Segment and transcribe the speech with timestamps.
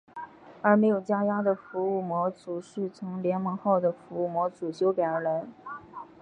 [0.63, 5.45] 而没有加压的服务模组是从联盟号的服务模组修改而来。